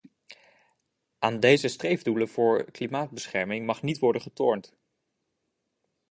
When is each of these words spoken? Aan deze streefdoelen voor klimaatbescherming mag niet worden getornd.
Aan 1.19 1.39
deze 1.39 1.67
streefdoelen 1.67 2.27
voor 2.27 2.71
klimaatbescherming 2.71 3.65
mag 3.65 3.81
niet 3.81 3.99
worden 3.99 4.21
getornd. 4.21 4.73